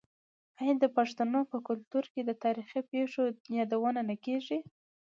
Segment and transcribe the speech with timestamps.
[0.59, 3.23] آیا د پښتنو په کلتور کې د تاریخي پیښو
[3.57, 4.59] یادونه نه کیږي؟